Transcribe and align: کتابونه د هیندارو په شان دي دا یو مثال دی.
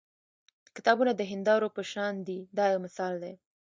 کتابونه 0.75 1.11
د 1.15 1.21
هیندارو 1.31 1.67
په 1.75 1.81
شان 1.91 2.13
دي 2.27 2.39
دا 2.57 2.65
یو 2.73 2.79
مثال 2.85 3.13
دی. 3.23 3.33